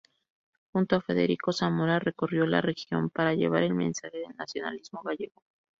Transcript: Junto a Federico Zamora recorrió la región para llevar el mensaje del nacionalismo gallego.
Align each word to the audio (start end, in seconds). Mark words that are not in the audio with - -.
Junto 0.71 0.95
a 0.95 1.01
Federico 1.03 1.53
Zamora 1.53 1.99
recorrió 1.99 2.47
la 2.47 2.59
región 2.59 3.11
para 3.11 3.35
llevar 3.35 3.61
el 3.61 3.75
mensaje 3.75 4.17
del 4.17 4.35
nacionalismo 4.35 5.03
gallego. 5.03 5.43